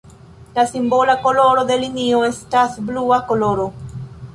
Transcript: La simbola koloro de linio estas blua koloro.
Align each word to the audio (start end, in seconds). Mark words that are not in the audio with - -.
La 0.55 0.65
simbola 0.65 1.15
koloro 1.27 1.67
de 1.73 1.79
linio 1.85 2.25
estas 2.31 2.83
blua 2.91 3.25
koloro. 3.33 3.73